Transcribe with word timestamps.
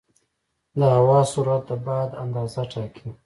د 0.79 0.81
هوا 0.97 1.19
سرعت 1.31 1.63
د 1.69 1.71
باد 1.85 2.09
اندازه 2.23 2.61
ټاکي. 2.71 3.09